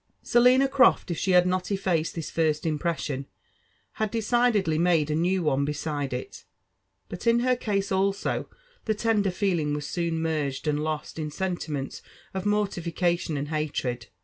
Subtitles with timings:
[0.23, 3.27] Selina Croft, if she had not effaced this first impression,
[3.91, 6.43] had decid edly, made a new one beside it;
[7.07, 8.49] but in her case also,
[8.85, 9.59] the tender feelr.
[9.59, 12.01] ing was soon merged and lost in sentiments
[12.33, 14.07] of mortification and haired.